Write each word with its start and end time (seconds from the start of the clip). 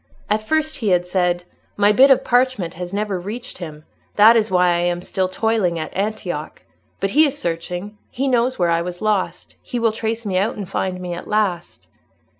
At 0.31 0.41
first 0.41 0.77
he 0.77 0.87
had 0.89 1.05
said, 1.05 1.43
"My 1.77 1.91
bit 1.91 2.09
of 2.09 2.23
parchment 2.23 2.73
has 2.73 2.91
never 2.91 3.19
reached 3.19 3.59
him; 3.59 3.85
that 4.15 4.35
is 4.35 4.49
why 4.49 4.69
I 4.69 4.79
am 4.79 5.03
still 5.03 5.29
toiling 5.29 5.77
at 5.77 5.95
Antioch. 5.95 6.63
But 6.99 7.11
he 7.11 7.27
is 7.27 7.37
searching; 7.37 7.99
he 8.09 8.27
knows 8.27 8.57
where 8.57 8.71
I 8.71 8.81
was 8.81 8.99
lost: 9.03 9.53
he 9.61 9.77
will 9.77 9.91
trace 9.91 10.25
me 10.25 10.39
out, 10.39 10.55
and 10.55 10.67
find 10.67 10.99
me 10.99 11.13
at 11.13 11.27
last." 11.27 11.87